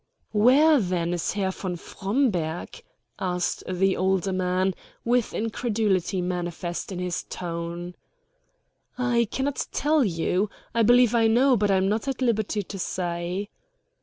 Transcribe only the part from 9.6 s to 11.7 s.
tell you. I believe I know, but